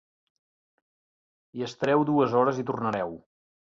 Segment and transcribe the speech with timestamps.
[1.57, 3.15] Hi estareu dues hores i tornareu.